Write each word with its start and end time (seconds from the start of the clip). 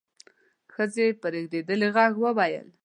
ښځې 0.73 1.07
په 1.21 1.27
رېږدېدلي 1.33 1.87
غږ 1.95 2.13
وويل: 2.19 2.67